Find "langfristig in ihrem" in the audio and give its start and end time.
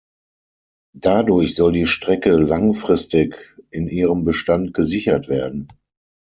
2.31-4.23